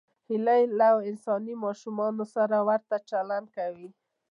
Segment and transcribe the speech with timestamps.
[0.29, 3.89] هیلۍ له انساني ماشومانو سره ورته چلند کوي